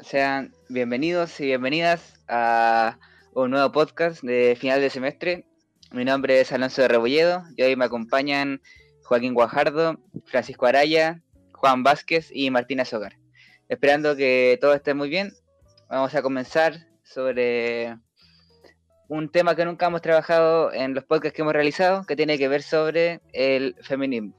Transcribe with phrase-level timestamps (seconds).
[0.00, 2.98] sean bienvenidos y bienvenidas a
[3.32, 5.46] un nuevo podcast de final de semestre.
[5.92, 8.60] Mi nombre es Alonso de Rebolledo y hoy me acompañan
[9.04, 11.22] Joaquín Guajardo, Francisco Araya,
[11.52, 13.16] Juan Vázquez y Martina Sogar.
[13.68, 15.32] Esperando que todo esté muy bien,
[15.88, 17.96] vamos a comenzar sobre
[19.08, 22.48] un tema que nunca hemos trabajado en los podcasts que hemos realizado, que tiene que
[22.48, 24.34] ver sobre el feminismo.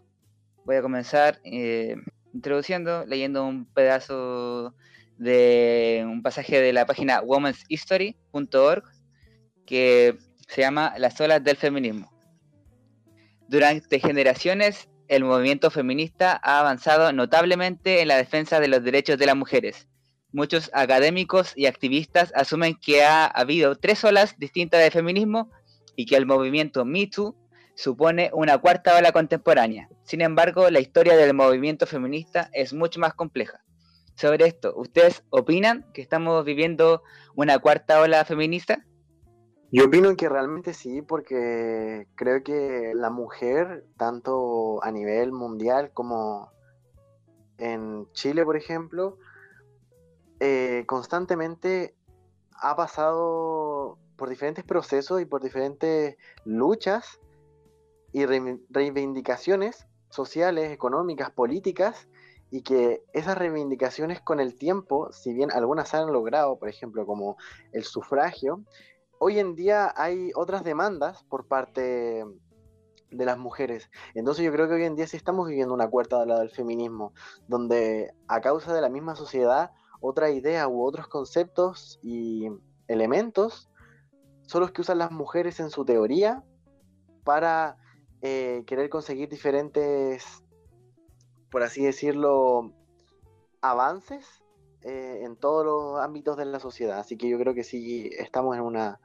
[0.65, 1.95] Voy a comenzar eh,
[2.33, 4.75] introduciendo, leyendo un pedazo
[5.21, 8.83] de un pasaje de la página womenshistory.org
[9.65, 12.11] que se llama Las olas del feminismo.
[13.47, 19.25] Durante generaciones, el movimiento feminista ha avanzado notablemente en la defensa de los derechos de
[19.25, 19.87] las mujeres
[20.33, 25.49] muchos académicos y activistas asumen que ha habido tres olas distintas de feminismo
[25.95, 27.35] y que el movimiento Me Too
[27.75, 29.89] supone una cuarta ola contemporánea.
[30.03, 33.63] Sin embargo, la historia del movimiento feminista es mucho más compleja.
[34.21, 37.01] Sobre esto, ¿ustedes opinan que estamos viviendo
[37.35, 38.85] una cuarta ola feminista?
[39.71, 46.51] Yo opino que realmente sí, porque creo que la mujer, tanto a nivel mundial como
[47.57, 49.17] en Chile, por ejemplo,
[50.39, 51.95] eh, constantemente
[52.53, 57.19] ha pasado por diferentes procesos y por diferentes luchas
[58.13, 62.07] y reivindicaciones sociales, económicas, políticas,
[62.51, 67.37] y que esas reivindicaciones con el tiempo, si bien algunas han logrado, por ejemplo, como
[67.71, 68.61] el sufragio,
[69.19, 72.25] hoy en día hay otras demandas por parte
[73.09, 73.89] de las mujeres.
[74.13, 77.13] Entonces yo creo que hoy en día sí estamos viviendo una cuarta ola del feminismo,
[77.47, 79.71] donde a causa de la misma sociedad
[80.01, 82.49] otra idea u otros conceptos y
[82.87, 83.69] elementos
[84.45, 86.43] son los que usan las mujeres en su teoría
[87.23, 87.77] para
[88.21, 90.40] eh, querer conseguir diferentes,
[91.51, 92.73] por así decirlo,
[93.61, 94.25] avances
[94.83, 96.99] eh, en todos los ámbitos de la sociedad.
[96.99, 98.99] Así que yo creo que sí estamos en una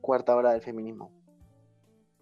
[0.00, 1.12] cuarta hora del feminismo.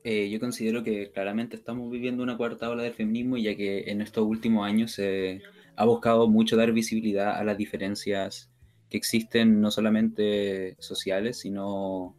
[0.09, 4.01] Eh, yo considero que claramente estamos viviendo una cuarta ola del feminismo, ya que en
[4.01, 5.43] estos últimos años se
[5.75, 8.49] ha buscado mucho dar visibilidad a las diferencias
[8.89, 12.15] que existen no solamente sociales, sino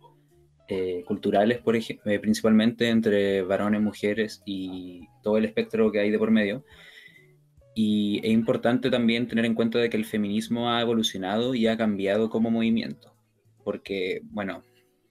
[0.67, 6.11] eh, culturales, por ejemplo, eh, principalmente entre varones, mujeres y todo el espectro que hay
[6.11, 6.65] de por medio.
[7.79, 11.77] Y es importante también tener en cuenta de que el feminismo ha evolucionado y ha
[11.77, 13.13] cambiado como movimiento,
[13.63, 14.63] porque, bueno,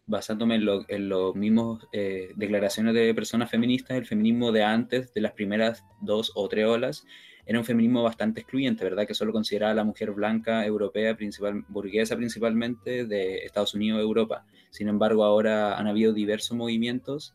[0.04, 5.30] basándome en, lo mismas eh, declaraciones de personas feministas, el feminismo de antes, de las
[5.30, 7.06] primeras dos o tres olas,
[7.46, 9.06] era un feminismo bastante excluyente, ¿verdad?
[9.06, 14.44] Que solo consideraba a la mujer blanca, europea, principal, burguesa principalmente, de Estados Unidos, Europa.
[14.70, 17.32] Sin embargo, ahora han habido diversos movimientos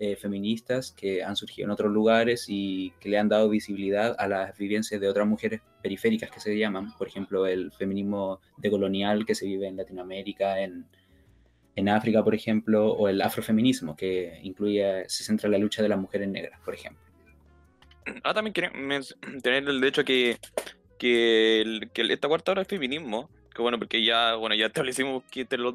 [0.00, 4.28] eh, feministas que han surgido en otros lugares y que le han dado visibilidad a
[4.28, 9.34] las vivencias de otras mujeres periféricas que se llaman, por ejemplo, el feminismo decolonial que
[9.34, 10.86] se vive en Latinoamérica, en,
[11.74, 15.88] en África, por ejemplo, o el afrofeminismo, que incluye, se centra en la lucha de
[15.88, 17.02] las mujeres negras, por ejemplo.
[18.22, 19.02] Ah, también quieren
[19.42, 20.38] tener el que,
[20.96, 25.40] que, que esta cuarta hora es feminismo, que bueno, porque ya, bueno, ya establecimos que
[25.40, 25.74] entre los,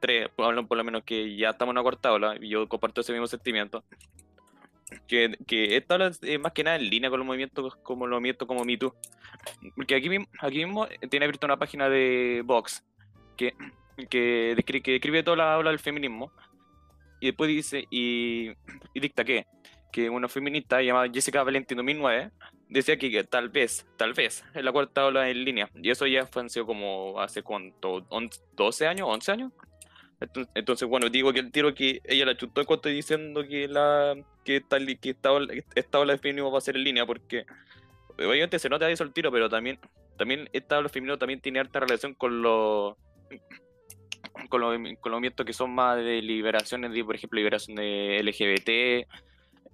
[0.00, 3.02] tres, hablan por lo menos que ya estamos en una cuarta ola, y yo comparto
[3.02, 3.84] ese mismo sentimiento.
[5.06, 8.16] Que, que esta ola es más que nada en línea con los movimientos como los
[8.16, 8.94] movimientos como MeToo.
[9.74, 12.82] Porque aquí mismo, aquí mismo tiene abierta una página de Vox
[13.36, 13.52] que,
[14.08, 16.32] que, describe, que describe toda la ola del feminismo
[17.20, 18.52] y después dice y,
[18.94, 19.44] y dicta que
[19.96, 22.30] que una feminista llamada Jessica Valentino 2009
[22.68, 25.70] decía que, tal vez, tal vez, en la cuarta ola en línea.
[25.74, 28.06] Y eso ya fue sido como hace cuánto,
[28.56, 29.52] 12 años, 11 años.
[30.54, 34.14] Entonces, bueno, digo que el tiro que ella la chutó cuando estoy diciendo que la
[34.44, 37.46] que esta, que esta, ola, esta ola de feminismo va a ser en línea, porque
[38.18, 39.78] obviamente se nota eso el tiro, pero también,
[40.18, 42.96] también esta ola feminismo también tiene harta relación con los
[44.50, 48.20] con los, con los movimientos que son más de liberaciones, de, por ejemplo, liberación de
[48.22, 49.08] LGBT,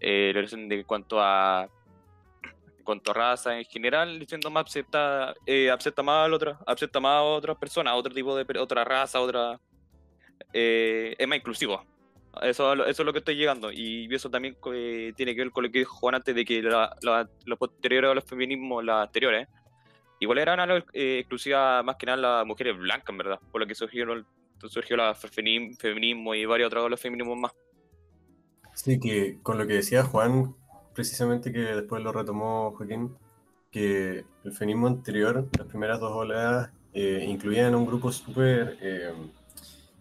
[0.01, 0.33] eh,
[0.69, 1.69] de cuanto a
[2.85, 7.13] cuanto a raza en general, diciendo más acepta, eh, acepta más a otra, acepta más
[7.13, 9.61] a otras personas, otro tipo de otra raza, otra
[10.53, 11.85] eh, es más inclusivo.
[12.41, 13.71] Eso, eso es lo que estoy llegando.
[13.71, 16.63] Y eso también eh, tiene que ver con lo que dijo Juan antes de que
[16.63, 19.49] los posteriores a los feminismos, las anteriores,
[20.21, 23.75] igual eran eh, exclusivas más que nada las mujeres blancas, en verdad, por lo que
[23.75, 24.07] surgió,
[24.69, 25.15] surgió el
[25.77, 27.53] feminismo y varios otros los feminismos más.
[28.75, 30.55] Sí, que con lo que decía Juan,
[30.95, 33.17] precisamente que después lo retomó Joaquín,
[33.71, 39.13] que el feminismo anterior, las primeras dos olas, eh, incluían un grupo súper eh,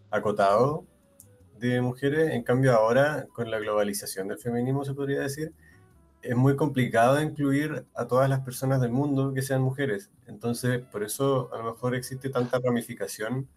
[0.09, 0.85] acotado
[1.57, 5.53] de mujeres, en cambio ahora, con la globalización del feminismo, se podría decir,
[6.21, 10.11] es muy complicado incluir a todas las personas del mundo que sean mujeres.
[10.27, 13.47] Entonces, por eso a lo mejor existe tanta ramificación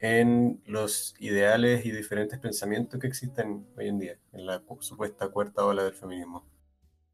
[0.00, 5.64] en los ideales y diferentes pensamientos que existen hoy en día, en la supuesta cuarta
[5.64, 6.46] ola del feminismo.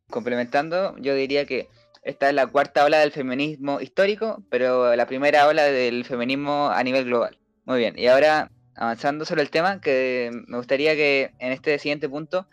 [0.08, 1.68] Complementando, yo diría que
[2.02, 6.82] esta es la cuarta ola del feminismo histórico, pero la primera ola del feminismo a
[6.84, 7.38] nivel global.
[7.64, 12.08] Muy bien, y ahora avanzando sobre el tema, que me gustaría que en este siguiente
[12.08, 12.46] punto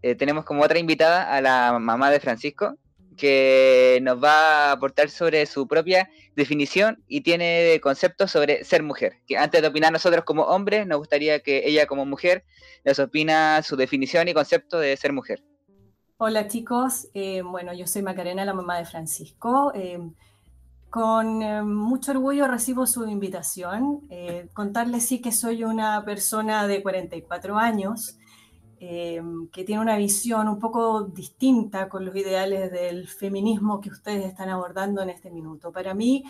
[0.00, 2.78] eh, tenemos como otra invitada a la mamá de Francisco,
[3.16, 9.20] que nos va a aportar sobre su propia definición y tiene conceptos sobre ser mujer.
[9.26, 12.44] Que antes de opinar nosotros como hombres, nos gustaría que ella como mujer
[12.84, 15.42] nos opina su definición y concepto de ser mujer.
[16.18, 19.72] Hola chicos, eh, bueno, yo soy Macarena, la mamá de Francisco.
[19.74, 19.98] Eh,
[20.88, 21.38] con
[21.74, 24.08] mucho orgullo recibo su invitación.
[24.54, 28.16] contarles sí que soy una persona de 44 años
[28.78, 34.26] eh, que tiene una visión un poco distinta con los ideales del feminismo que ustedes
[34.26, 35.72] están abordando en este minuto.
[35.72, 36.24] Para mí,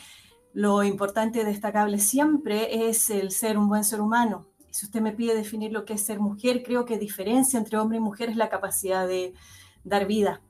[0.52, 4.46] lo importante y destacable siempre es el ser un buen ser humano.
[4.70, 7.98] Si usted me pide definir lo que es ser mujer, creo que diferencia entre hombre
[7.98, 9.34] y mujer es la capacidad de
[9.84, 10.40] dar vida,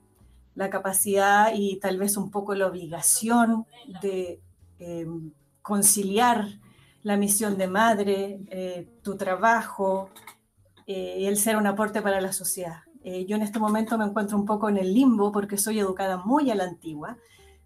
[0.55, 3.65] la capacidad y tal vez un poco la obligación
[4.01, 4.41] de
[4.79, 5.07] eh,
[5.61, 6.47] conciliar
[7.03, 10.09] la misión de madre, eh, tu trabajo,
[10.87, 12.81] eh, el ser un aporte para la sociedad.
[13.03, 16.17] Eh, yo en este momento me encuentro un poco en el limbo porque soy educada
[16.17, 17.17] muy a la antigua,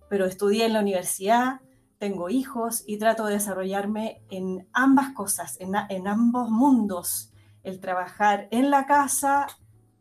[0.09, 1.61] pero estudié en la universidad,
[1.99, 7.31] tengo hijos y trato de desarrollarme en ambas cosas, en ambos mundos,
[7.63, 9.47] el trabajar en la casa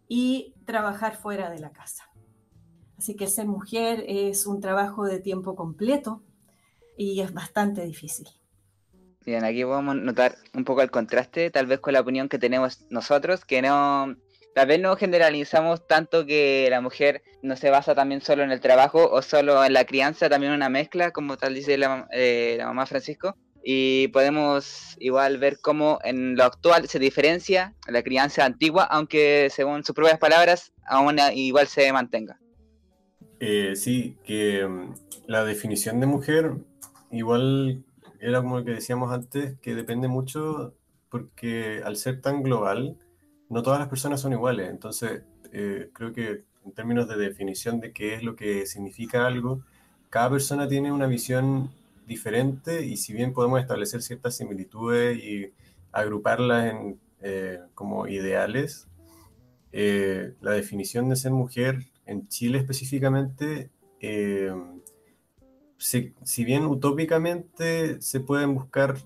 [0.08, 2.10] y trabajar fuera de la casa.
[2.96, 6.22] Así que ser mujer es un trabajo de tiempo completo
[6.96, 8.28] y es bastante difícil.
[9.30, 12.84] Bien, aquí podemos notar un poco el contraste, tal vez con la opinión que tenemos
[12.90, 14.16] nosotros, que no,
[14.56, 18.60] tal vez no generalizamos tanto que la mujer no se basa también solo en el
[18.60, 22.86] trabajo o solo en la crianza, también una mezcla, como tal dice la, eh, mamá
[22.86, 23.36] Francisco.
[23.62, 29.84] Y podemos igual ver cómo en lo actual se diferencia la crianza antigua, aunque según
[29.84, 32.36] sus propias palabras, aún igual se mantenga.
[33.38, 34.92] Eh, sí, que mm,
[35.28, 36.54] la definición de mujer
[37.12, 37.84] igual
[38.20, 40.74] era como lo que decíamos antes, que depende mucho
[41.08, 42.96] porque al ser tan global,
[43.48, 44.70] no todas las personas son iguales.
[44.70, 45.22] Entonces,
[45.52, 49.62] eh, creo que en términos de definición de qué es lo que significa algo,
[50.08, 51.70] cada persona tiene una visión
[52.06, 55.52] diferente y si bien podemos establecer ciertas similitudes y
[55.92, 58.88] agruparlas en, eh, como ideales,
[59.72, 63.70] eh, la definición de ser mujer en Chile específicamente
[65.80, 68.96] si, bien utópicamente se pueden buscar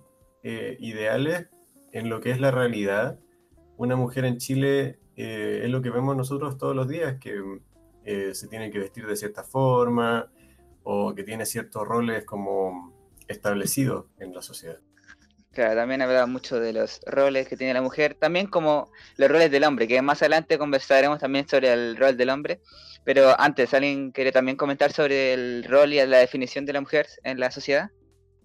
[0.43, 1.47] eh, ideales
[1.93, 3.19] en lo que es la realidad,
[3.76, 7.41] una mujer en Chile eh, es lo que vemos nosotros todos los días, que
[8.05, 10.29] eh, se tiene que vestir de cierta forma
[10.82, 12.93] o que tiene ciertos roles como
[13.29, 14.79] establecidos en la sociedad.
[15.53, 19.53] Claro, también hablaba mucho de los roles que tiene la mujer, también como los roles
[19.53, 22.61] del hombre, que más adelante conversaremos también sobre el rol del hombre.
[23.05, 27.06] Pero antes, ¿alguien quiere también comentar sobre el rol y la definición de la mujer
[27.23, 27.91] en la sociedad?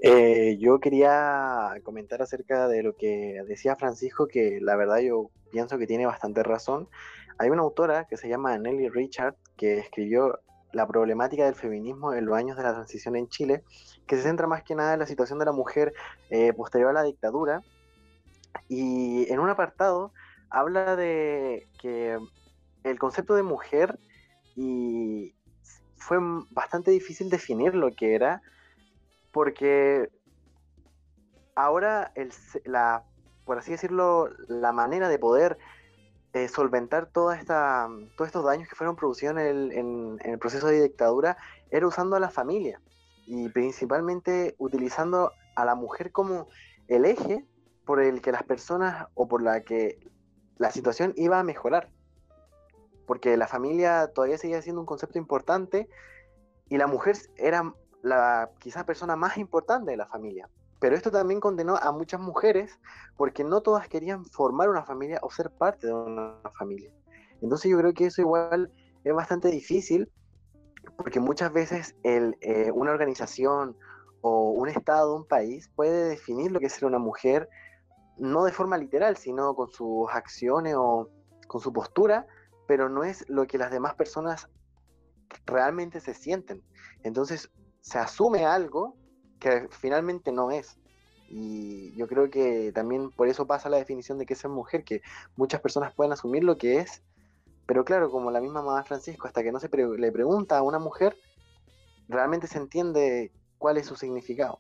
[0.02, 5.78] Eh, yo quería comentar acerca de lo que decía Francisco, que la verdad yo pienso
[5.78, 6.88] que tiene bastante razón.
[7.38, 10.40] Hay una autora que se llama Nelly Richard, que escribió
[10.72, 13.64] la problemática del feminismo en los años de la transición en Chile,
[14.08, 15.94] que se centra más que nada en la situación de la mujer
[16.30, 17.64] eh, posterior a la dictadura.
[18.68, 20.14] Y en un apartado
[20.50, 22.18] habla de que
[22.84, 24.00] el concepto de mujer
[24.62, 25.34] y
[25.96, 26.18] fue
[26.50, 28.42] bastante difícil definir lo que era,
[29.32, 30.10] porque
[31.56, 32.34] ahora, el,
[32.66, 33.06] la,
[33.46, 35.58] por así decirlo, la manera de poder
[36.34, 37.88] eh, solventar toda esta,
[38.18, 41.38] todos estos daños que fueron producidos en el, en, el, proceso de dictadura
[41.72, 42.82] era usando a la familia
[43.28, 46.48] y principalmente utilizando a la mujer como
[46.90, 47.46] el eje
[47.86, 50.00] por el que las personas o por la que
[50.58, 51.90] la situación iba a mejorar
[53.10, 55.90] porque la familia todavía seguía siendo un concepto importante
[56.70, 57.74] y la mujer era
[58.04, 60.48] la quizás persona más importante de la familia.
[60.80, 62.80] Pero esto también condenó a muchas mujeres
[63.18, 66.92] porque no todas querían formar una familia o ser parte de una familia.
[67.42, 68.72] Entonces yo creo que eso igual
[69.04, 70.12] es bastante difícil
[70.96, 73.76] porque muchas veces el, eh, una organización
[74.22, 77.50] o un estado, un país puede definir lo que es ser una mujer
[78.20, 81.10] no de forma literal, sino con sus acciones o
[81.48, 82.28] con su postura,
[82.70, 84.48] pero no es lo que las demás personas
[85.48, 86.62] realmente se sienten.
[87.02, 87.50] Entonces
[87.82, 88.96] se asume algo
[89.40, 90.78] que finalmente no es.
[91.32, 95.02] Y yo creo que también por eso pasa la definición de que es mujer, que
[95.36, 97.02] muchas personas pueden asumir lo que es,
[97.66, 100.78] Pero claro, como la misma mamá Francisco, hasta que no se le pregunta a una
[100.78, 101.18] mujer,
[102.08, 104.60] realmente se entiende cuál es su significado.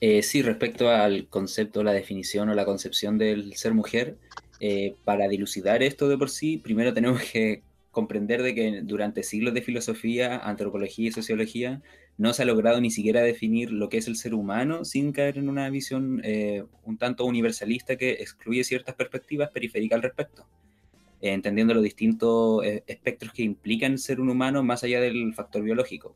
[0.00, 4.16] Eh, sí, respecto al concepto, la definición o la concepción del ser mujer,
[4.60, 7.62] eh, para dilucidar esto de por sí, primero tenemos que
[7.96, 11.80] comprender de que durante siglos de filosofía, antropología y sociología
[12.18, 15.38] no se ha logrado ni siquiera definir lo que es el ser humano sin caer
[15.38, 20.46] en una visión eh, un tanto universalista que excluye ciertas perspectivas periféricas al respecto,
[21.20, 25.62] eh, entendiendo los distintos eh, espectros que implican ser un humano más allá del factor
[25.62, 26.14] biológico.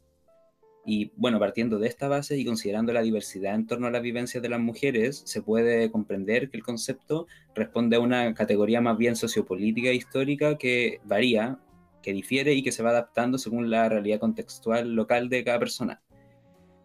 [0.85, 4.43] Y bueno, partiendo de esta base y considerando la diversidad en torno a las vivencias
[4.43, 9.15] de las mujeres, se puede comprender que el concepto responde a una categoría más bien
[9.15, 11.59] sociopolítica e histórica que varía,
[12.03, 16.01] que difiere y que se va adaptando según la realidad contextual local de cada persona.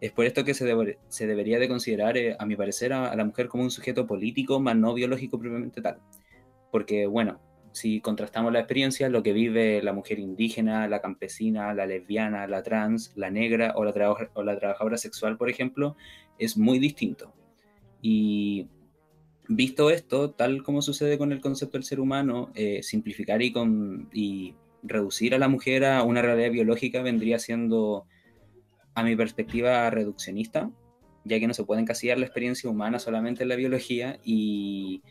[0.01, 0.65] Es por esto que se,
[1.07, 4.05] se debería de considerar, eh, a mi parecer, a, a la mujer como un sujeto
[4.05, 5.99] político, más no biológico propiamente tal.
[6.69, 7.39] Porque, bueno,
[7.75, 12.63] si contrastamos la experiencia, lo que vive la mujer indígena, la campesina, la lesbiana, la
[12.63, 15.97] trans, la negra o la, trabaja- o la trabajadora sexual, por ejemplo,
[16.39, 17.33] es muy distinto.
[18.01, 18.69] Y
[19.49, 24.09] visto esto, tal como sucede con el concepto del ser humano, eh, simplificar y, con,
[24.13, 28.07] y reducir a la mujer a una realidad biológica vendría siendo,
[28.93, 30.71] a mi perspectiva, reduccionista,
[31.25, 35.01] ya que no se puede encasillar la experiencia humana solamente en la biología y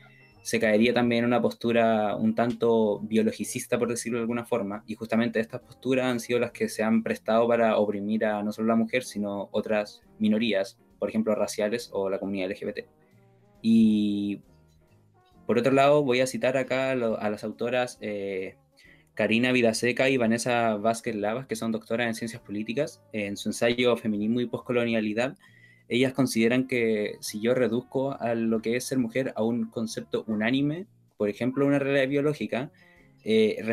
[0.45, 4.95] se caería también en una postura un tanto biologicista, por decirlo de alguna forma, y
[4.95, 8.69] justamente estas posturas han sido las que se han prestado para oprimir a no solo
[8.69, 12.81] la mujer, sino otras minorías, por ejemplo, raciales o la comunidad LGBT.
[13.63, 14.43] Y
[15.47, 18.57] por otro lado, voy a citar acá a, las autoras eh,
[19.15, 23.97] Karina Vidaseca y Vanessa Vázquez Lavas, que son doctoras en ciencias políticas, en su ensayo
[23.97, 25.39] Feminismo y Postcolonialidad.
[25.95, 30.25] Ellas consideran que si yo reduzco a lo que es ser mujer a un concepto
[30.27, 32.73] unánime, por ejemplo, una realidad biológica,
[33.23, 33.65] eh,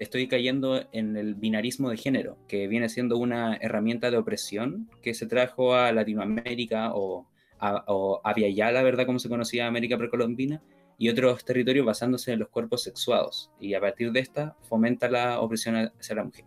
[0.00, 5.12] estoy cayendo en el binarismo de género, que viene siendo una herramienta de opresión que
[5.12, 7.26] se trajo a Latinoamérica o
[7.58, 10.62] a, o a verdad, como se conocía América precolombina,
[10.96, 15.38] y otros territorios basándose en los cuerpos sexuados, y a partir de esta fomenta la
[15.40, 16.46] opresión hacia la mujer.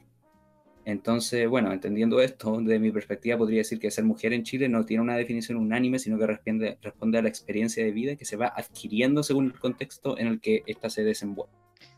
[0.85, 4.85] Entonces, bueno, entendiendo esto, desde mi perspectiva podría decir que ser mujer en Chile no
[4.85, 8.35] tiene una definición unánime, sino que responde, responde a la experiencia de vida que se
[8.35, 11.53] va adquiriendo según el contexto en el que ésta se desenvuelve.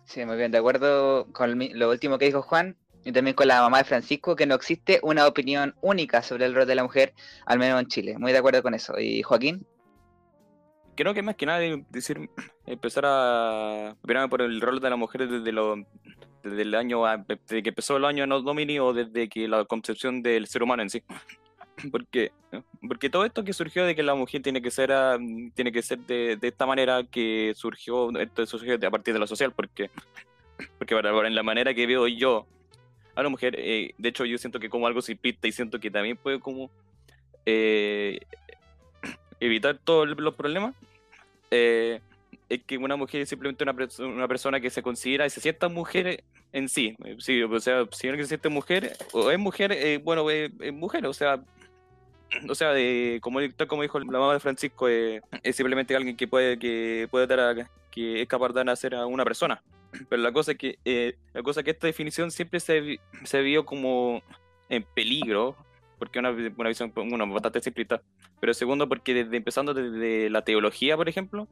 [0.06, 2.75] Sí, muy bien, de acuerdo con lo último que dijo Juan
[3.06, 6.54] y también con la mamá de Francisco, que no existe una opinión única sobre el
[6.54, 7.13] rol de la mujer,
[7.46, 8.18] al menos en Chile.
[8.18, 9.00] Muy de acuerdo con eso.
[9.00, 9.66] ¿Y Joaquín?
[10.96, 12.30] Creo que más que nada de- decir,
[12.66, 15.75] empezar a opinar por el rol de la mujer desde, lo,
[16.44, 19.66] desde el año, a- desde que empezó el año no domini o desde que la
[19.66, 21.02] concepción del ser humano en sí.
[21.92, 22.32] Porque,
[22.88, 25.18] porque todo esto que surgió de que la mujer tiene que ser, ah,
[25.56, 29.26] tiene que ser de, de esta manera que surgió, esto surgió a partir de lo
[29.26, 29.90] social, porque,
[30.78, 32.46] porque para, en la manera que veo yo
[33.16, 35.90] a la mujer, eh, de hecho yo siento que como algo simplista y siento que
[35.90, 36.70] también puede como
[37.48, 38.20] eh,
[39.40, 40.76] evitar todos los problemas,
[41.50, 42.02] eh,
[42.50, 45.70] es que una mujer es simplemente una, una persona que se considera y se sienta
[45.70, 46.96] mujer en sí.
[47.04, 50.52] Eh, Sí, o sea, si alguien se siente mujer, o es mujer, eh, bueno, es,
[50.60, 51.44] es mujer, o sea,
[52.50, 56.28] o sea, de, como, como dijo la mamá de Francisco, eh, es simplemente alguien que
[56.28, 59.62] puede, que puede dar a- que es capaz de dar a una persona.
[60.10, 63.42] Pero la cosa es que, eh, la cosa es que esta definición siempre se, se
[63.42, 64.24] vio como
[64.68, 65.56] en peligro,
[66.00, 68.02] porque una, una visión bueno, bastante simplista,
[68.40, 71.48] pero segundo porque desde empezando desde la teología, por ejemplo,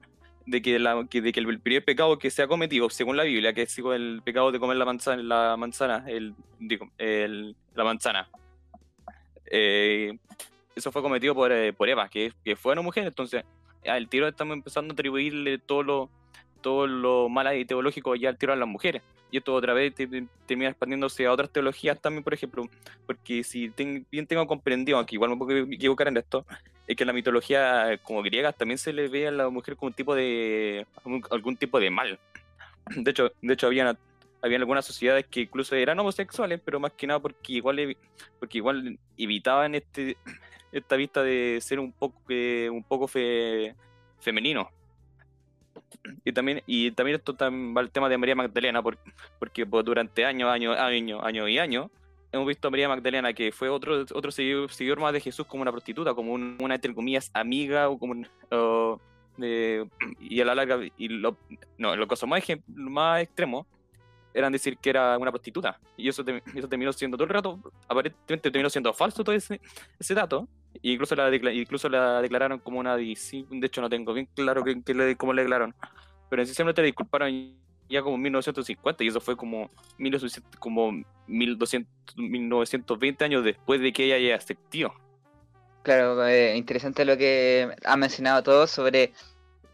[0.51, 3.62] de que, la, que, el primer pecado que se ha cometido, según la Biblia, que
[3.63, 8.29] es el pecado de comer la manzana, la manzana, el, digo, el- la manzana,
[9.46, 10.17] eh,
[10.75, 13.43] eso fue cometido por, eh, por Eva, que, que fue una mujer, entonces
[13.86, 16.10] al tiro estamos empezando a atribuirle todo lo,
[16.61, 19.01] todo lo mal teológico ya al tiro a las mujeres.
[19.31, 22.67] Y esto otra vez te- te- termina expandiéndose a otras teologías también, por ejemplo,
[23.05, 26.45] porque si ten- bien tengo comprendido, aunque igual me puedo equivocar en esto,
[26.87, 29.87] es que en la mitología como griega también se le ve a la mujer como
[29.87, 30.85] un tipo de
[31.29, 32.19] algún, tipo de mal.
[32.95, 33.97] De hecho, de hecho habían,
[34.41, 37.95] habían algunas sociedades que incluso eran homosexuales, pero más que nada porque igual
[38.39, 40.17] porque igual evitaban este
[40.73, 43.75] esta vista de ser un poco eh, un poco fe-
[44.19, 44.69] femenino.
[46.23, 48.97] Y también, y también esto también va al tema de María Magdalena, por-
[49.39, 51.89] porque pues, durante años, años, años, años y años,
[52.31, 55.61] hemos visto a María Magdalena, que fue otro, otro seguidor, seguidor más de Jesús, como
[55.63, 58.27] una prostituta, como un- una, entre comillas, amiga, o como un,
[60.19, 61.37] y a la larga, y lo,
[61.77, 63.65] no, los casos más, más extremos,
[64.33, 65.79] eran decir que era una prostituta.
[65.97, 69.59] Y eso, te- eso terminó siendo todo el rato, aparentemente terminó siendo falso todo ese,
[69.99, 70.47] ese dato.
[70.81, 72.95] Incluso la, incluso la declararon como una...
[72.95, 75.75] di- sí, De hecho, no tengo bien claro que, que cómo le declararon.
[76.29, 77.57] Pero en sí simplemente disculparon y
[77.89, 80.93] ya como 1950 y eso fue como, 1900, como
[81.27, 84.93] 1200, 1920 años después de que ella haya aceptado.
[85.83, 89.13] Claro, eh, interesante lo que ha mencionado todos sobre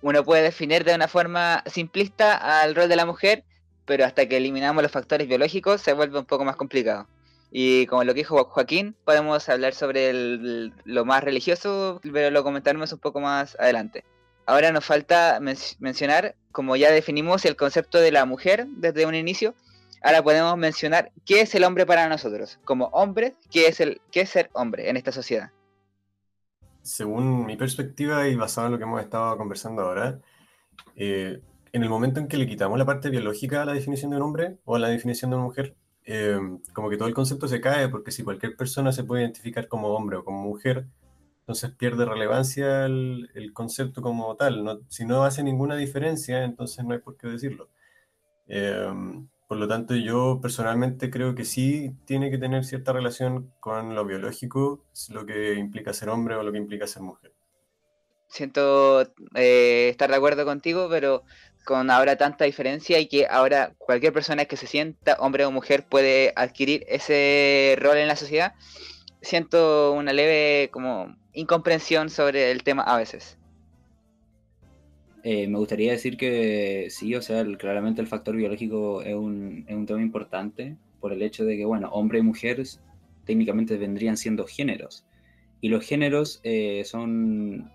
[0.01, 3.43] uno puede definir de una forma simplista al rol de la mujer,
[3.85, 7.07] pero hasta que eliminamos los factores biológicos se vuelve un poco más complicado.
[7.51, 12.91] Y como lo que dijo Joaquín, podemos hablar sobre lo más religioso, pero lo comentaremos
[12.91, 14.03] un poco más adelante.
[14.45, 19.55] Ahora nos falta mencionar, como ya definimos el concepto de la mujer desde un inicio,
[20.01, 22.59] ahora podemos mencionar qué es el hombre para nosotros.
[22.63, 25.51] Como hombre, ¿qué es, el, qué es ser hombre en esta sociedad?
[26.81, 30.19] Según mi perspectiva y basado en lo que hemos estado conversando ahora,
[30.95, 31.41] eh,
[31.73, 34.23] en el momento en que le quitamos la parte biológica a la definición de un
[34.23, 35.75] hombre o a la definición de una mujer,
[36.07, 36.39] eh,
[36.73, 39.89] como que todo el concepto se cae, porque si cualquier persona se puede identificar como
[39.89, 40.87] hombre o como mujer,
[41.41, 44.81] entonces pierde relevancia el, concepto como tal.
[44.87, 47.69] si no hace ninguna diferencia, entonces no hay por qué decirlo.
[48.47, 48.87] Eh,
[49.47, 54.05] por lo tanto, yo personalmente creo que sí tiene que tener cierta relación con lo
[54.05, 57.33] biológico, lo que implica ser hombre o lo que implica ser mujer.
[58.27, 59.01] Siento
[59.35, 61.23] eh, estar de acuerdo contigo, pero
[61.65, 65.85] con ahora tanta diferencia y que ahora cualquier persona que se sienta hombre o mujer
[65.85, 68.53] puede adquirir ese rol en la sociedad,
[69.21, 73.37] siento una leve como incomprensión sobre el tema a veces.
[75.23, 79.75] Eh, me gustaría decir que sí, o sea, claramente el factor biológico es un, es
[79.75, 82.79] un tema importante por el hecho de que, bueno, hombre y mujeres
[83.25, 85.05] técnicamente vendrían siendo géneros.
[85.59, 87.71] Y los géneros eh, son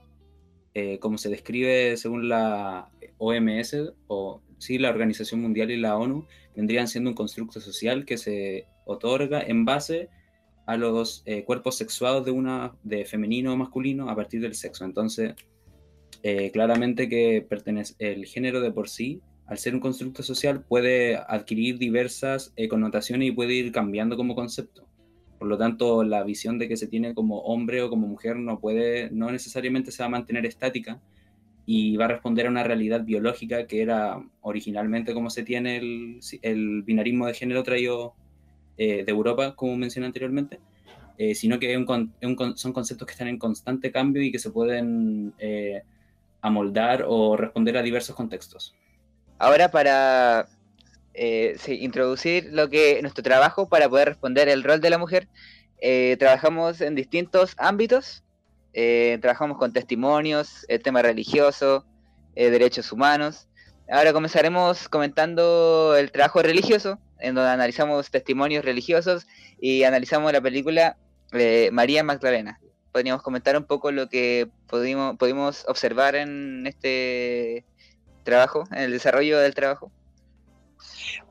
[0.75, 2.88] eh, como se describe según la
[3.19, 6.26] OMS, o sí, la Organización Mundial y la ONU,
[6.57, 10.09] vendrían siendo un constructo social que se otorga en base
[10.67, 14.85] a los eh, cuerpos sexuados de una de femenino o masculino a partir del sexo.
[14.85, 15.35] Entonces,
[16.23, 21.17] eh, claramente que pertenece el género de por sí, al ser un constructo social, puede
[21.17, 24.87] adquirir diversas connotaciones y puede ir cambiando como concepto.
[25.43, 28.61] Por lo tanto, la visión de que se tiene como hombre o como mujer no
[28.61, 31.01] puede, no necesariamente se va a mantener estática
[31.67, 35.79] y va a responder a una realidad biológica que era originalmente como se tiene
[36.43, 38.14] el, binarismo de género traído
[38.77, 40.61] eh, de Europa, como mencioné anteriormente,
[41.19, 41.75] eh, sino que
[42.55, 45.83] son conceptos que están en constante cambio y que se pueden eh,
[46.40, 48.77] amoldar o responder a diversos contextos.
[49.40, 50.47] Ahora para
[51.14, 55.29] eh, introducir lo que nuestro trabajo para poder responder el rol de la mujer.
[55.81, 58.22] Eh, trabajamos en distintos ámbitos.
[58.72, 61.85] Eh, trabajamos con testimonios, el tema religioso,
[62.35, 63.48] derechos humanos.
[63.90, 69.27] Ahora comenzaremos comentando el trabajo religioso, en donde analizamos testimonios religiosos
[69.61, 70.96] y analizamos la película
[71.72, 72.59] María Magdalena.
[72.90, 77.66] Podríamos comentar un poco lo que pudimos, pudimos observar en este
[78.22, 79.92] trabajo, en el desarrollo del trabajo.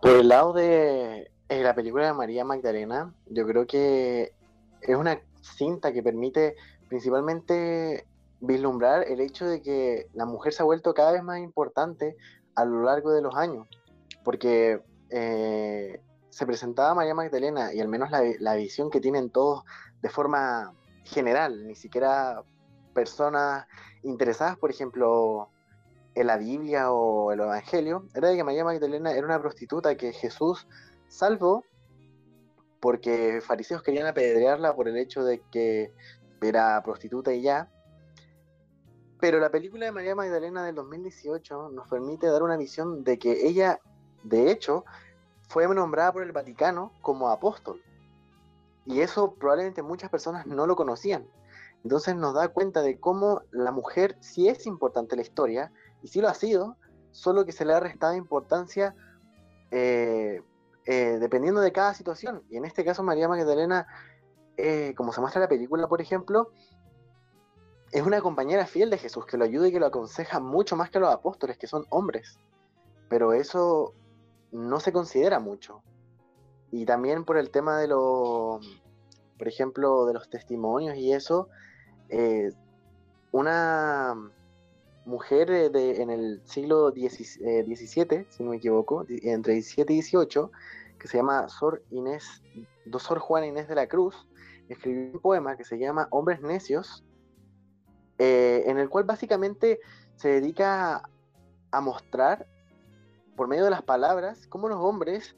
[0.02, 4.34] Por el lado de eh, la película de María Magdalena, yo creo que
[4.82, 6.56] es una cinta que permite
[6.88, 8.06] principalmente
[8.40, 12.16] vislumbrar el hecho de que la mujer se ha vuelto cada vez más importante
[12.56, 13.68] a lo largo de los años,
[14.24, 19.64] porque eh, se presentaba María Magdalena y al menos la, la, visión que tienen todos
[20.02, 22.44] de forma general, ni siquiera
[22.94, 23.68] personas
[24.04, 25.50] interesadas, por ejemplo,
[26.15, 30.13] en la Biblia o el Evangelio era de que María Magdalena era una prostituta que
[30.13, 30.67] Jesús
[31.08, 31.63] salvó
[32.80, 35.93] porque fariseos querían apedrearla por el hecho de que
[36.41, 37.69] era prostituta y ya.
[39.19, 43.47] Pero la película de María Magdalena del 2018 nos permite dar una visión de que
[43.47, 43.80] ella,
[44.24, 44.84] de hecho,
[45.47, 47.84] fue nombrada por el Vaticano como apóstol.
[48.88, 51.28] Y eso probablemente muchas personas no lo conocían.
[51.84, 55.71] Entonces nos da cuenta de cómo la mujer sí es importante en la historia
[56.02, 56.78] y sí lo ha sido,
[57.12, 58.96] solo que se le ha restado importancia
[59.72, 60.42] eh,
[60.86, 62.44] eh, dependiendo de cada situación.
[62.50, 63.88] Y en este caso, María Magdalena,
[64.58, 66.52] eh, como se muestra en la película, por ejemplo,
[67.92, 70.90] es una compañera fiel de Jesús que lo ayuda y que lo aconseja mucho más
[70.90, 72.40] que los apóstoles, que son hombres.
[73.10, 73.94] Pero eso
[74.52, 75.82] no se considera mucho.
[76.72, 78.66] Y también por el tema de los,
[79.38, 81.50] por ejemplo, de los testimonios y eso,
[83.34, 84.16] una
[85.06, 87.06] mujer eh, de, en el siglo XVII,
[87.46, 90.52] eh, si no me equivoco, entre 17 y 18,
[91.00, 92.44] que se llama Sor Inés,
[93.00, 94.28] Sor Juana Inés de la Cruz,
[94.70, 97.04] escribió un poema que se llama Hombres Necios,
[98.20, 99.80] eh, en el cual básicamente
[100.16, 101.02] se dedica
[101.72, 102.48] a mostrar,
[103.36, 105.36] por medio de las palabras, cómo los hombres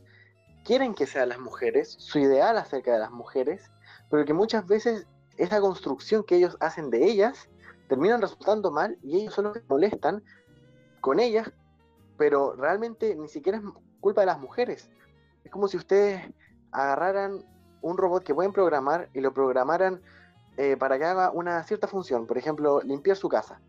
[0.66, 3.72] quieren que sean las mujeres, su ideal acerca de las mujeres,
[4.10, 7.50] pero que muchas veces esa construcción que ellos hacen de ellas
[7.88, 10.24] terminan resultando mal y ellos son los que molestan
[11.02, 11.52] con ellas
[12.18, 13.64] pero realmente ni siquiera es
[14.00, 14.90] culpa de las mujeres.
[15.44, 16.22] Es como si ustedes
[16.72, 17.44] agarraran
[17.82, 20.02] un robot que pueden programar y lo programaran
[20.58, 23.60] eh, para que haga una cierta función, por ejemplo, limpiar su casa.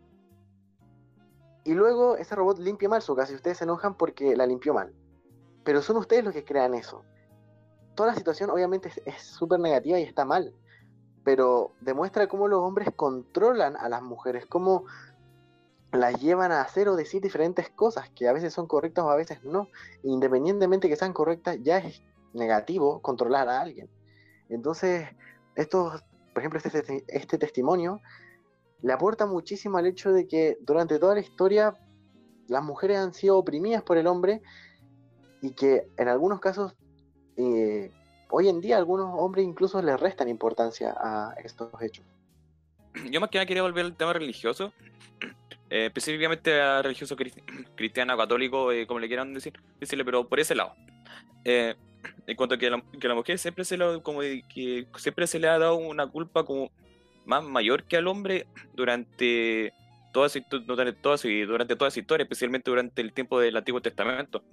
[1.63, 4.73] Y luego ese robot limpia mal su casa y ustedes se enojan porque la limpió
[4.73, 4.93] mal.
[5.63, 7.03] Pero son ustedes los que crean eso.
[7.95, 10.53] Toda la situación obviamente es súper negativa y está mal.
[11.25, 14.85] Pero demuestra cómo los hombres controlan a las mujeres, cómo
[15.91, 19.15] las llevan a hacer o decir diferentes cosas que a veces son correctas o a
[19.17, 19.67] veces no.
[20.03, 22.01] Independientemente que sean correctas, ya es
[22.33, 23.89] negativo controlar a alguien.
[24.47, 25.07] Entonces,
[25.55, 25.91] esto,
[26.33, 27.99] por ejemplo, este, este testimonio
[28.81, 31.73] le aporta muchísimo al hecho de que durante toda la historia
[32.47, 34.41] las mujeres han sido oprimidas por el hombre
[35.41, 36.75] y que en algunos casos,
[37.37, 37.91] eh,
[38.29, 42.05] hoy en día, algunos hombres incluso les restan importancia a estos hechos.
[43.09, 44.71] Yo más que nada quería volver al tema religioso,
[45.69, 47.15] eh, específicamente a religioso
[47.75, 50.73] cristiano, católico, eh, como le quieran decir, pero por ese lado.
[51.43, 56.71] en cuanto a que la, la mujer siempre se, le ha dado una culpa como
[57.25, 59.73] más mayor que al hombre durante
[60.13, 60.29] toda,
[60.65, 64.43] durante toda, durante toda esa historia, especialmente durante el tiempo del Antiguo Testamento.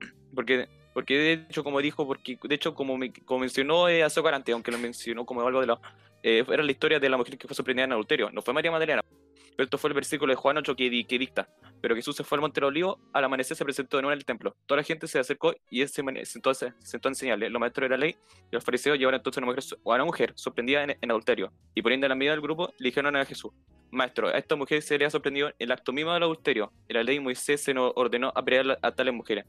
[0.34, 0.68] Porque,
[0.98, 4.72] porque de hecho, como dijo, porque de hecho, como, me, como mencionó eh, Azocarante, aunque
[4.72, 5.80] lo mencionó como algo de la.
[6.24, 8.30] Eh, era la historia de la mujer que fue sorprendida en adulterio.
[8.32, 9.00] No fue María Magdalena.
[9.04, 11.48] Pero esto fue el versículo de Juan 8 que, que dicta.
[11.80, 14.18] Pero Jesús se fue al monte de Olivo, al amanecer se presentó de nuevo en
[14.18, 14.56] el templo.
[14.66, 17.48] Toda la gente se acercó y él se sentó, se sentó a enseñarle.
[17.48, 18.16] Los maestros de la ley
[18.50, 21.52] y los fariseos llevaron entonces a una mujer, a una mujer sorprendida en, adulterio.
[21.76, 23.52] Y poniendo en la medida del grupo, le dijeron a Jesús,
[23.92, 26.72] Maestro, a esta mujer se le ha sorprendido el acto mismo del adulterio.
[26.88, 29.44] En la ley Moisés se nos ordenó apedrear a tales mujeres.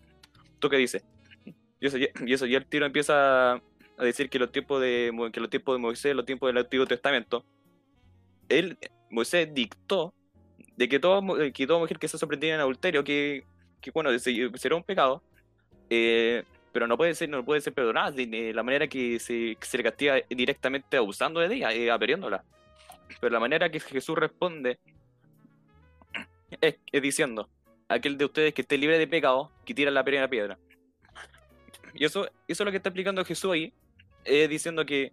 [0.60, 1.04] ¿Tú qué dices?
[1.80, 5.40] Y eso, y eso, y el tiro empieza a decir que los tiempos de, que
[5.40, 7.46] los tiempos de Moisés, los tiempos del Antiguo Testamento,
[8.48, 8.78] él,
[9.10, 10.14] Moisés dictó
[10.76, 13.44] de que toda, que toda mujer que se sorprendida en adulterio, que,
[13.82, 15.22] que bueno, será un pecado,
[15.90, 19.78] eh, pero no puede ser, no puede ser perdonada de la manera que se, se
[19.78, 22.44] le castiga directamente abusando de ella, eh, aperiéndola.
[23.20, 24.80] Pero la manera que Jesús responde
[26.62, 27.50] es, diciendo,
[27.88, 30.58] aquel de ustedes que esté libre de pecado, que tira la primera piedra.
[31.94, 33.74] Y eso, eso es lo que está explicando Jesús ahí,
[34.48, 35.12] diciendo que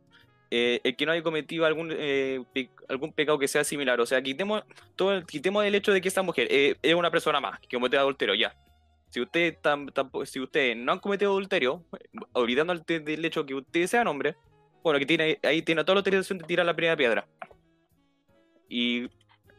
[0.50, 2.40] eh, el que no haya cometido algún, eh,
[2.88, 4.00] algún pecado que sea similar.
[4.00, 4.62] O sea, quitemos,
[4.94, 7.98] todo, quitemos el hecho de que esta mujer eh, es una persona más que cometió
[7.98, 8.54] adulterio, ya.
[9.10, 9.58] Si ustedes
[10.24, 11.82] si usted no han cometido adulterio,
[12.32, 14.36] olvidando el, del hecho de que ustedes sean hombres,
[14.82, 17.26] bueno, que tiene, ahí tiene toda la autorización de tirar la primera piedra.
[18.68, 19.08] Y,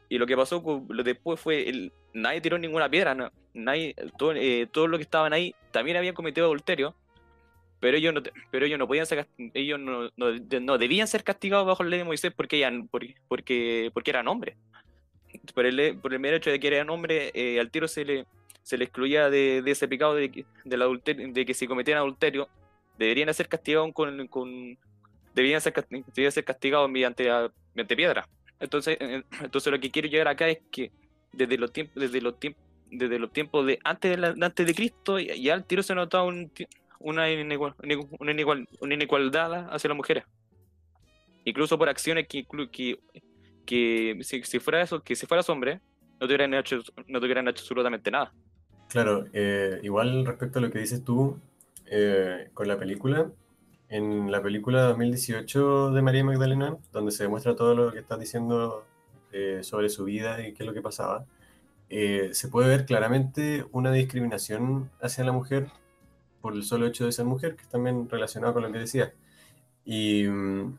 [0.09, 4.33] y lo que pasó después fue, el, nadie tiró ninguna piedra, nadie, todo,
[4.71, 6.95] todos los que estaban ahí también habían cometido adulterio
[7.79, 11.83] pero ellos no, pero ellos no podían ser, ellos no, no, debían ser castigados bajo
[11.83, 14.55] la ley de Moisés porque, eran, porque, porque eran hombres.
[15.53, 18.25] Por el, por el mero hecho de que eran hombres, eh, al tiro se le,
[18.63, 22.49] se le excluía de, de ese pecado de, del adulterio, de que si cometían adulterio,
[22.97, 24.77] deberían ser castigados con, con
[25.35, 25.73] debían ser,
[26.15, 27.29] debían ser castigados mediante,
[27.73, 28.27] mediante piedra.
[28.59, 30.91] Entonces, eh, entonces lo que quiero llegar acá es que
[31.31, 35.19] desde los tiempos, desde los tiempos, desde los tiempos de antes de, antes de Cristo,
[35.19, 36.51] ya al tiro se notaba un,
[36.99, 37.75] una, inigual,
[38.19, 38.33] una,
[38.79, 40.23] una inigualdad hacia las mujeres.
[41.45, 42.99] Incluso por acciones que, que,
[43.65, 45.79] que si, si, fuera eso, que si fueras hombre,
[46.19, 48.33] no te hubieran hecho, no te hecho absolutamente nada.
[48.89, 51.39] Claro, eh, igual respecto a lo que dices tú
[51.85, 53.29] eh, con la película,
[53.89, 58.85] en la película 2018 de María Magdalena, donde se demuestra todo lo que estás diciendo
[59.31, 61.25] eh, sobre su vida y qué es lo que pasaba,
[61.89, 65.67] se puede ver claramente una discriminación hacia la mujer
[66.47, 69.13] por el solo hecho de ser mujer, que es también relacionado con lo que decía.
[69.83, 70.77] Y mm,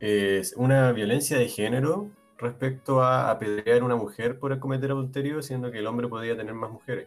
[0.00, 5.70] es una violencia de género respecto a apedrear a una mujer por cometer adulterio, siendo
[5.70, 7.06] que el hombre podía tener más mujeres.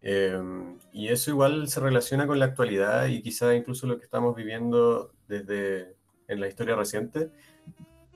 [0.00, 4.34] Em, y eso igual se relaciona con la actualidad y quizá incluso lo que estamos
[4.34, 5.94] viviendo desde
[6.26, 7.30] en la historia reciente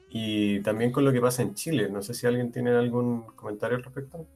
[0.08, 1.90] y también con lo que pasa en Chile.
[1.90, 4.26] No sé si alguien tiene algún comentario al respecto.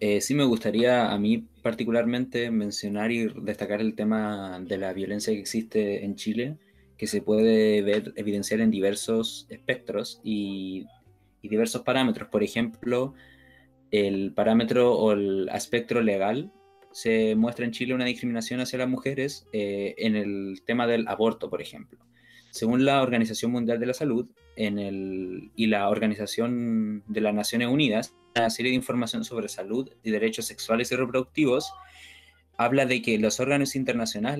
[0.00, 5.32] Eh, sí me gustaría a mí particularmente mencionar y destacar el tema de la violencia
[5.32, 6.56] que existe en Chile,
[6.96, 10.86] que se puede ver evidenciar en diversos espectros y,
[11.42, 12.28] diversos parámetros.
[12.28, 13.14] Por ejemplo,
[13.90, 16.52] el parámetro o el aspecto legal
[16.92, 21.48] se muestra en Chile una discriminación hacia las mujeres eh, en el tema del aborto,
[21.48, 21.98] por ejemplo.
[22.50, 28.50] Según la Organización Mundial de la Salud y la Organización de las Naciones Unidas, una
[28.50, 31.72] serie de información sobre salud y derechos sexuales y reproductivos
[32.58, 33.72] habla de que los órganos,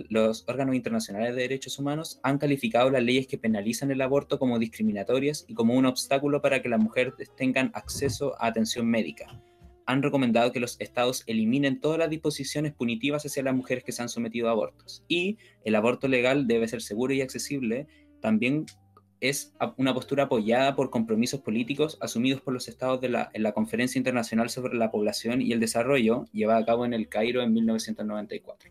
[0.09, 4.59] los órganos internacionales de derechos humanos han calificado las leyes que penalizan el aborto como
[4.59, 9.41] discriminatorias y como un obstáculo para que las mujeres tengan acceso a atención médica.
[9.89, 14.03] Han recomendado que los estados eliminen todas las disposiciones punitivas hacia las mujeres que se
[14.03, 15.03] han sometido a abortos.
[15.09, 17.87] Y el aborto legal debe ser seguro y accesible.
[18.21, 18.67] También
[19.21, 23.53] es una postura apoyada por compromisos políticos asumidos por los estados de la, en la
[23.53, 27.55] Conferencia Internacional sobre la Población y el Desarrollo, llevada a cabo en el Cairo en
[27.55, 28.71] 1994.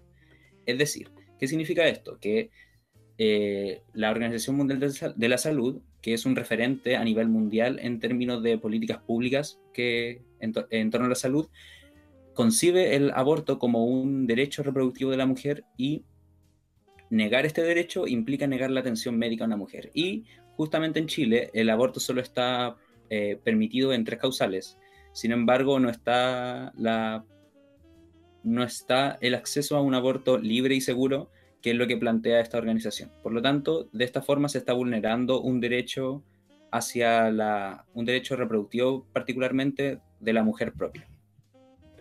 [0.68, 2.20] Es decir, ¿qué significa esto?
[2.20, 2.52] Que
[3.18, 4.80] eh, la Organización Mundial
[5.16, 9.60] de la Salud, que es un referente a nivel mundial en términos de políticas públicas
[9.74, 11.50] que, en, torno a la salud,
[12.34, 16.06] concibe el aborto como un derecho reproductivo de la mujer y
[17.10, 19.92] negar este derecho implica negar la atención médica a una mujer.
[19.94, 20.24] Y
[20.56, 22.78] justamente en Chile el aborto solo está
[23.10, 24.78] eh, permitido en tres causales.
[25.12, 27.26] Sin embargo, no está, la,
[28.44, 31.32] no está el acceso a un aborto libre y seguro
[31.68, 33.12] que es lo que plantea esta organización.
[33.22, 36.24] Por lo tanto, de esta forma se está vulnerando un derecho
[36.72, 41.10] hacia la, un derecho reproductivo particularmente de la mujer propia.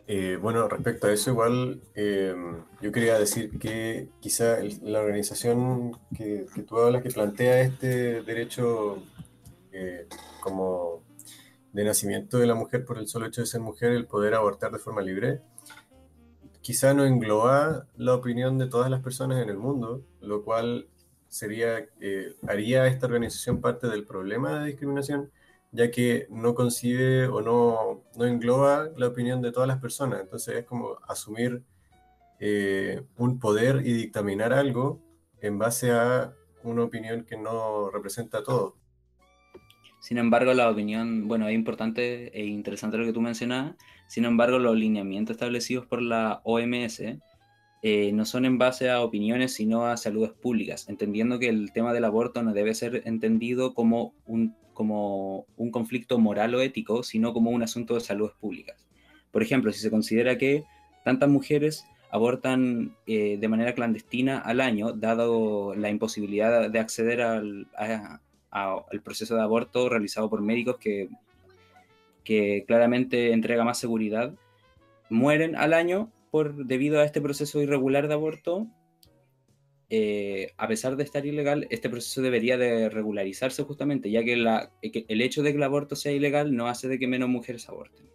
[0.07, 6.47] Eh, bueno, respecto a eso, igual em, yo quería decir que quizá la organización que,
[6.55, 9.03] que, tú hablas, que plantea este derecho
[9.73, 10.07] eh,
[10.43, 11.03] como
[11.73, 14.71] de nacimiento de la mujer por el solo hecho de ser mujer, el poder abortar
[14.71, 15.41] de forma libre,
[16.67, 20.89] quizá no engloba la opinión de todas las personas en el mundo, lo cual
[21.29, 25.31] sería, eh, haría esta organización parte del problema de discriminación,
[25.71, 30.21] ya que no concibe o no, no engloba la opinión de todas las personas.
[30.21, 31.63] Entonces es como asumir
[32.41, 35.01] eh, un poder y dictaminar algo
[35.41, 38.75] en base a una opinión que no representa a todos.
[40.01, 43.77] Sin embargo, la opinión, bueno, es importante e interesante lo que tú mencionas.
[44.07, 47.03] Sin embargo, los lineamientos establecidos por la OMS
[47.83, 51.93] eh, no son en base a opiniones, sino a saludes públicas, entendiendo que el tema
[51.93, 57.33] del aborto no debe ser entendido como un, como un conflicto moral o ético, sino
[57.33, 58.87] como un asunto de salud públicas.
[59.31, 60.65] Por ejemplo, si se considera que
[61.05, 67.69] tantas mujeres abortan eh, de manera clandestina al año, dado la imposibilidad de acceder al,
[67.77, 68.21] a,
[68.91, 71.09] el proceso de aborto realizado por médicos que,
[72.27, 74.35] que claramente entrega más seguridad,
[75.09, 78.67] mueren al año por, debido a este proceso irregular de aborto.
[79.89, 84.73] Eh, a pesar de estar ilegal, este proceso debería de regularizarse justamente, ya que, la,
[84.83, 88.11] el hecho de que el aborto sea ilegal no hace de que menos mujeres aborten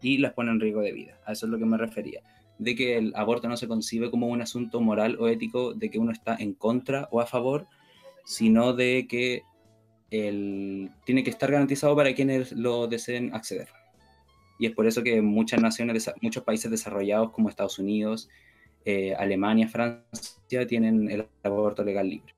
[0.00, 1.20] y las pone en riesgo de vida.
[1.26, 2.22] A eso es lo que me refería.
[2.60, 5.98] De que el aborto no se concibe como un asunto moral o ético de que
[5.98, 7.66] uno está en contra o a favor,
[8.24, 9.42] sino de que
[10.10, 13.68] tiene que estar garantizado para quienes lo deseen acceder.
[14.58, 18.28] Y es por eso que muchas naciones, muchos países desarrollados como Estados Unidos,
[18.84, 22.34] eh, Alemania, Francia, tienen el aborto legal libre.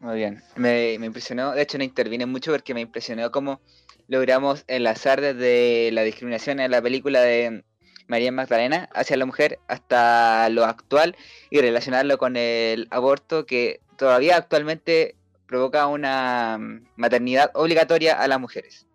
[0.00, 3.62] Muy bien, me, impresionó, de hecho no interviene mucho porque me impresionó cómo
[4.06, 7.64] logramos enlazar desde la discriminación en la película de
[8.06, 11.16] María Magdalena hacia la mujer hasta lo actual
[11.48, 18.40] y relacionarlo con el aborto que todavía actualmente provoca una mm, maternidad obligatoria a las
[18.40, 18.86] mujeres.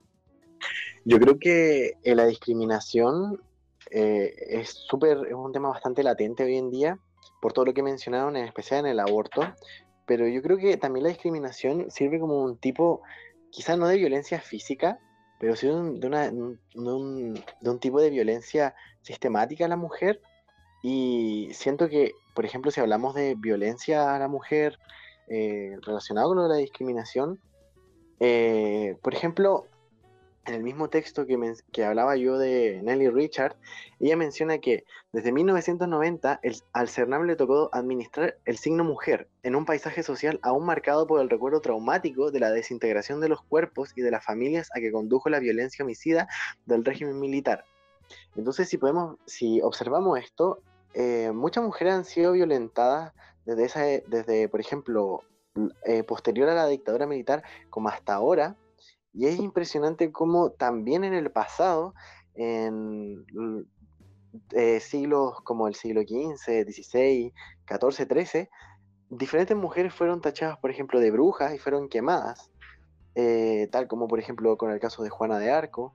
[1.05, 3.41] Yo creo que eh, la discriminación
[3.91, 6.99] eh, es súper, es un tema bastante latente hoy en día,
[7.41, 9.41] por todo lo que mencionaron, en especial en el aborto,
[10.05, 13.01] pero yo creo que también la discriminación sirve como un tipo,
[13.51, 14.99] quizás no de violencia física,
[15.39, 16.31] pero sí de, una, de,
[16.73, 20.21] un, de un tipo de violencia sistemática a la mujer.
[20.81, 24.77] Y siento que, por ejemplo, si hablamos de violencia a la mujer,
[25.30, 27.39] eh, relacionado con la discriminación.
[28.20, 29.68] Eh, por ejemplo,
[30.46, 31.38] en el mismo texto que,
[31.72, 33.56] que, hablaba yo de Nelly Richard,
[34.00, 39.56] ella menciona que desde 1990 el, al CERNAM le tocó administrar el signo mujer en
[39.56, 43.94] un paisaje social aún marcado por el recuerdo traumático de la desintegración de los cuerpos
[43.96, 46.28] y de las familias a que condujo la violencia homicida
[46.65, 47.65] del régimen militar.
[48.36, 50.63] Entonces, si podemos, si observamos esto,
[50.94, 53.13] eh, muchas mujeres han sido violentadas
[53.49, 55.23] desde, esa, desde por ejemplo,
[55.85, 58.55] eh, posterior a la dictadura militar como hasta ahora,
[59.13, 61.95] y es impresionante cómo también en el pasado,
[62.35, 63.25] en
[64.51, 67.33] eh, siglos como el siglo XV, XVI,
[67.67, 68.49] XIV, XIII,
[69.09, 72.51] diferentes mujeres fueron tachadas, por ejemplo, de brujas y fueron quemadas,
[73.15, 75.93] eh, tal como por ejemplo con el caso de Juana de Arco,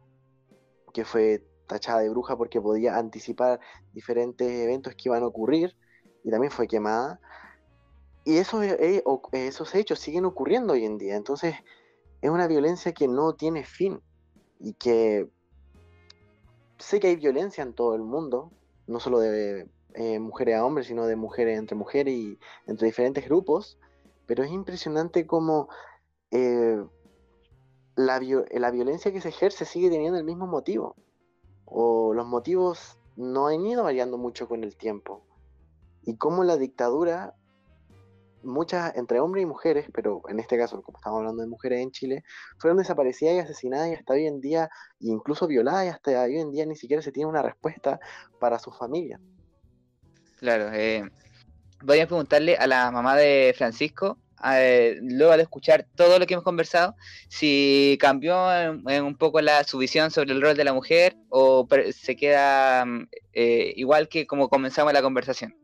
[0.92, 3.60] que fue tachada de bruja porque podía anticipar
[3.92, 5.76] diferentes eventos que iban a ocurrir
[6.24, 7.20] y también fue quemada.
[8.24, 11.14] Y esos, eh, eh, esos hechos siguen ocurriendo hoy en día.
[11.14, 11.54] Entonces,
[12.22, 14.00] es una violencia que no tiene fin
[14.58, 15.28] y que
[16.78, 18.50] sé que hay violencia en todo el mundo,
[18.86, 23.26] no solo de eh, mujeres a hombres, sino de mujeres entre mujeres y entre diferentes
[23.26, 23.78] grupos,
[24.26, 25.68] pero es impresionante cómo
[27.96, 30.96] la, la violencia que se ejerce sigue teniendo el mismo motivo.
[31.66, 35.22] o los motivos no han ido variando mucho con el tiempo.
[36.06, 37.34] Y cómo la dictadura,
[38.42, 41.90] muchas, entre hombres y mujeres, pero en este caso, como estamos hablando de mujeres en
[41.90, 42.24] Chile,
[42.58, 46.50] fueron desaparecidas y asesinadas y hasta hoy en día, incluso violadas y hasta hoy en
[46.50, 47.98] día ni siquiera se tiene una respuesta
[48.38, 49.20] para su familia.
[50.38, 51.08] Claro, eh,
[51.82, 54.18] voy a preguntarle a la mamá de Francisco,
[54.52, 56.94] eh, luego de escuchar todo lo que hemos conversado,
[57.28, 58.36] si cambió
[58.84, 63.08] un poco la, su visión sobre el rol de la mujer o se queda mm,
[63.32, 65.54] eh, igual que como comenzamos la conversación.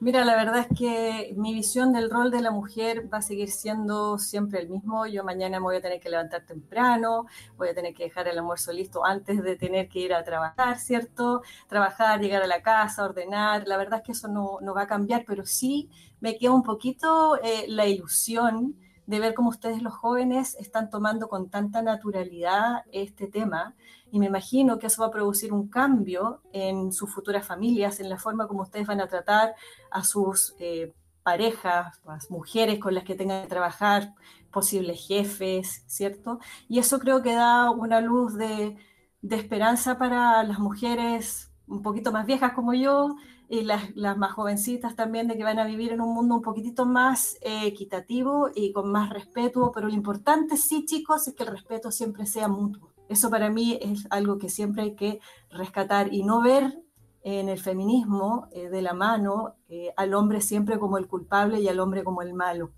[0.00, 3.50] Mira, la verdad es que mi visión del rol de la mujer va a seguir
[3.50, 5.06] siendo siempre el mismo.
[5.06, 8.38] Yo mañana me voy a tener que levantar temprano, voy a tener que dejar el
[8.38, 11.42] almuerzo listo antes de tener que ir a trabajar, ¿cierto?
[11.68, 13.66] Trabajar, llegar a la casa, ordenar.
[13.66, 16.62] La verdad es que eso no, no va a cambiar, pero sí me queda un
[16.62, 18.76] poquito eh, la ilusión
[19.08, 23.74] de ver cómo ustedes los jóvenes están tomando con tanta naturalidad este tema
[24.12, 28.10] y me imagino que eso va a producir un cambio en sus futuras familias, en
[28.10, 29.54] la forma como ustedes van a tratar
[29.90, 30.92] a sus eh,
[31.22, 34.12] parejas, las mujeres con las que tengan que trabajar,
[34.50, 36.38] posibles jefes, ¿cierto?
[36.68, 38.76] Y eso creo que da una luz de
[39.22, 43.16] esperanza para las mujeres un poquito más viejas como yo
[43.48, 46.84] y las, más jovencitas también de que van a vivir en un mundo un poquitito
[46.84, 51.50] más eh, equitativo y con más respeto, pero lo importante sí, chicos, es que el
[51.50, 52.92] respeto siempre sea mutuo.
[53.08, 56.82] Eso para mí es algo que siempre hay que rescatar y no ver
[57.22, 61.68] en el feminismo eh, de la mano eh, al hombre siempre como el culpable y
[61.68, 62.70] al hombre como el malo.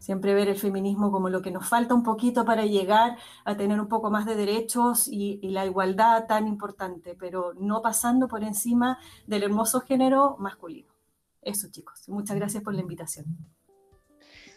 [0.00, 3.80] Siempre ver el feminismo como lo que nos falta un poquito para llegar a tener
[3.80, 8.42] un poco más de derechos y, y la igualdad tan importante, pero no pasando por
[8.42, 10.92] encima del hermoso género masculino.
[11.42, 13.26] Eso chicos, muchas gracias por la invitación.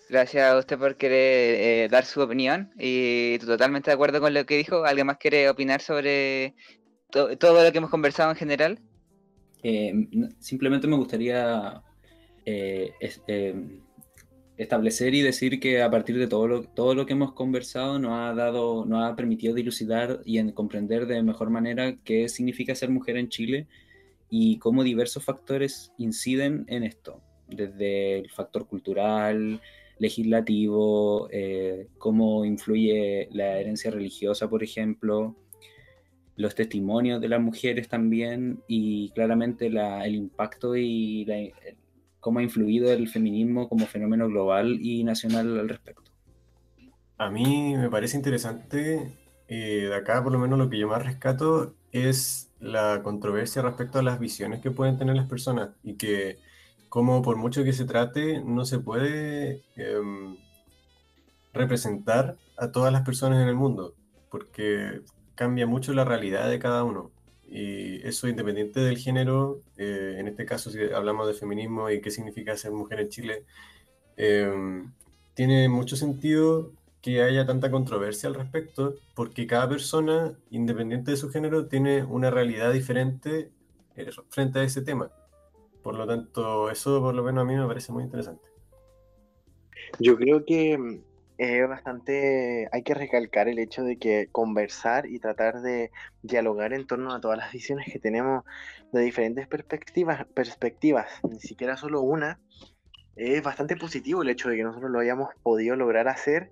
[0.09, 4.45] Gracias a usted por querer eh, dar su opinión y totalmente de acuerdo con lo
[4.45, 4.83] que dijo.
[4.83, 6.55] ¿Alguien más quiere opinar sobre
[7.09, 8.79] to todo lo que hemos conversado en general?
[9.63, 9.91] Eh,
[10.39, 11.81] simplemente me gustaría
[12.45, 13.21] eh, es,
[14.57, 18.11] establecer y decir que a partir de todo lo, todo lo que hemos conversado nos
[18.11, 22.89] ha dado, nos ha permitido dilucidar y en comprender de mejor manera qué significa ser
[22.89, 23.67] mujer en Chile
[24.29, 29.61] y cómo diversos factores inciden en esto, desde el factor cultural,
[29.99, 35.35] legislativo, eh, cómo influye la herencia religiosa, por ejemplo,
[36.35, 41.37] los testimonios de las mujeres también y claramente la, el impacto y la,
[42.23, 46.09] cómo ha influido el feminismo como fenómeno global y nacional al respecto.
[47.17, 51.05] A mí me parece interesante, eh, de acá por lo menos lo que yo más
[51.05, 56.37] rescato es la controversia respecto a las visiones que pueden tener las personas y que
[56.87, 60.01] como por mucho que se trate, no se puede eh,
[61.51, 63.95] representar a todas las personas en el mundo,
[64.31, 65.01] porque
[65.35, 67.11] cambia mucho la realidad de cada uno.
[67.55, 72.09] Y eso independiente del género, eh, en este caso si hablamos de feminismo y qué
[72.09, 73.43] significa ser mujer en Chile,
[74.17, 74.83] eh,
[75.35, 81.29] tiene mucho sentido que haya tanta controversia al respecto, porque cada persona, independiente de su
[81.29, 83.51] género, tiene una realidad diferente
[83.97, 85.11] eh, frente a ese tema.
[85.83, 88.47] Por lo tanto, eso por lo menos a mí me parece muy interesante.
[89.99, 91.03] Yo creo que
[91.37, 95.91] es bastante, hay que recalcar el hecho de que conversar y tratar de
[96.21, 98.43] dialogar en torno a todas las visiones que tenemos
[98.91, 102.39] de diferentes perspectivas, perspectivas, ni siquiera solo una,
[103.15, 106.51] es bastante positivo el hecho de que nosotros lo hayamos podido lograr hacer,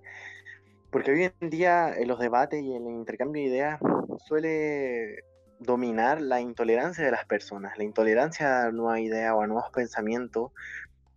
[0.90, 3.80] porque hoy en día en los debates y el intercambio de ideas
[4.26, 5.24] suele
[5.58, 10.50] dominar la intolerancia de las personas, la intolerancia a nuevas ideas o a nuevos pensamientos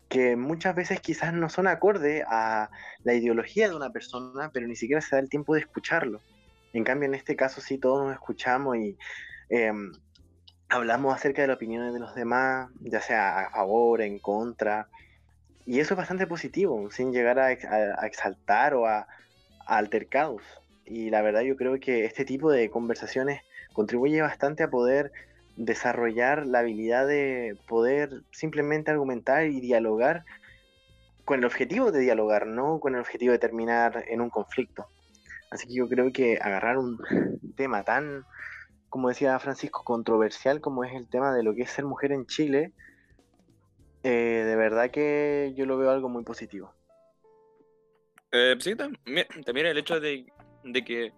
[0.09, 2.69] que muchas veces quizás no son acorde a
[3.03, 6.21] la ideología de una persona, pero ni siquiera se da el tiempo de escucharlo.
[6.73, 8.97] En cambio, en este caso sí todos nos escuchamos y
[9.49, 9.71] eh,
[10.69, 14.89] hablamos acerca de las opiniones de los demás, ya sea a favor, en contra,
[15.65, 19.07] y eso es bastante positivo, sin llegar a exaltar o a,
[19.65, 20.43] a altercados.
[20.85, 23.41] Y la verdad yo creo que este tipo de conversaciones
[23.73, 25.11] contribuye bastante a poder
[25.55, 30.25] desarrollar la habilidad de poder simplemente argumentar y dialogar
[31.23, 34.87] con el objetivo de dialogar, no con el objetivo de terminar en un conflicto.
[35.49, 36.99] Así que yo creo que agarrar un
[37.55, 38.25] tema tan,
[38.89, 42.25] como decía Francisco, controversial como es el tema de lo que es ser mujer en
[42.25, 42.73] Chile,
[44.03, 46.71] eh, de verdad que yo lo veo algo muy positivo.
[48.31, 50.25] Eh, sí, también, el hecho de,
[50.63, 51.13] de que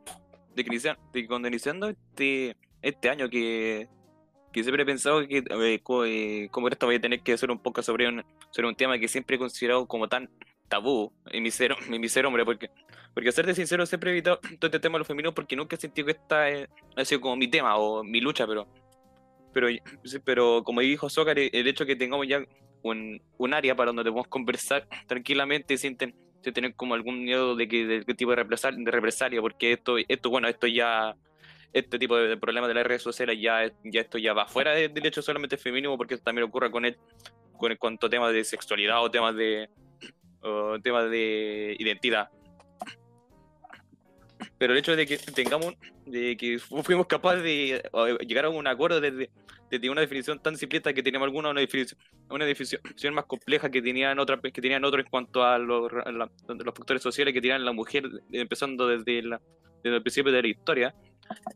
[0.55, 3.87] de que, iniciando este, este año que
[4.57, 7.51] que siempre he pensado que eh, como, eh, como esto voy a tener que hacer
[7.51, 10.29] un poco sobre un, sobre un tema que siempre he considerado como tan
[10.67, 12.71] tabú en mi ser, en mi hombre, porque,
[13.13, 15.75] Porque ser de sincero, siempre he evitado todo este tema de los femeninos porque nunca
[15.75, 18.67] he sentido que esta eh, ha sido como mi tema o mi lucha, pero
[19.53, 19.67] pero,
[20.23, 22.43] pero como dijo Zócar, el hecho de que tengamos ya
[22.83, 27.85] un, un área para donde podemos conversar tranquilamente sin, tener como algún miedo de que
[27.85, 31.15] de, tipo de, represalia, de represalia, porque esto, esto, bueno, esto ya,
[31.73, 35.05] este tipo de problemas de las redes sociales ya, ya esto ya va fuera del
[35.05, 36.97] hecho solamente feminismo, porque esto también ocurre con el,
[37.57, 39.69] con el cuanto temas de sexualidad o temas de,
[40.83, 42.29] temas de identidad.
[44.57, 47.81] Pero el hecho de que tengamos, de que fuimos capaces de
[48.25, 49.29] llegar a un acuerdo desde,
[49.69, 51.99] desde una definición tan simplista que teníamos alguna una definición,
[52.29, 56.75] una definición más compleja que tenían otras que tenían otros en cuanto a los, los
[56.75, 59.41] factores sociales que tenían la mujer empezando desde, la,
[59.83, 60.95] desde el principio de la historia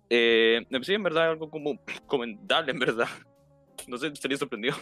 [0.10, 3.08] eh, me parece en verdad algo como comentable en verdad
[3.88, 4.76] no sé estaría sorprendido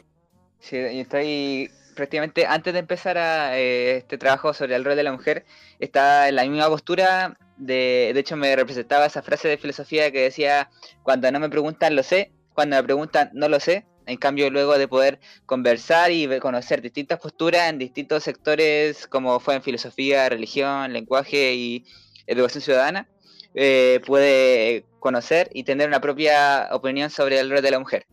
[0.59, 5.11] sí estoy prácticamente antes de empezar a, eh, este trabajo sobre el rol de la
[5.11, 5.45] mujer
[5.79, 10.21] está en la misma postura de, de hecho me representaba esa frase de filosofía que
[10.21, 10.69] decía
[11.03, 13.85] cuando no me preguntan lo sé cuando me preguntan, no lo sé.
[14.05, 19.55] En cambio, luego de poder conversar y conocer distintas posturas en distintos sectores, como fue
[19.55, 21.85] en filosofía, religión, lenguaje y
[22.27, 23.07] educación ciudadana,
[23.55, 28.05] eh, puede conocer y tener una propia opinión sobre el rol de la mujer.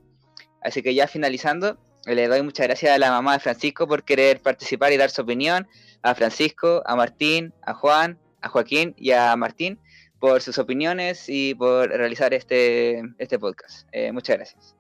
[0.62, 4.41] Así que ya finalizando, le doy muchas gracias a la mamá de Francisco por querer
[4.41, 5.66] participar y dar su opinión,
[6.03, 9.78] a Francisco, a Martín, a Juan, a Joaquín y a Martín
[10.20, 13.89] por sus opiniones y por realizar este, este podcast.
[13.93, 14.75] Eh, muchas gracias.